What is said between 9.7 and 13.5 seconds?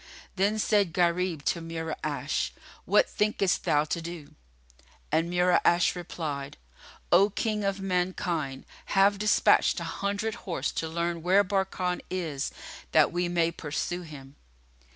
an hundred horse to learn where Barkan is, that we